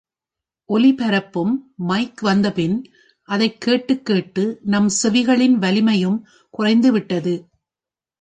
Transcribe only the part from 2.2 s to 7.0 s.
வந்தபின் அதைக் கேட்டுக் கேட்டு, நம் செவிகளின் வலிமையும் குறைந்து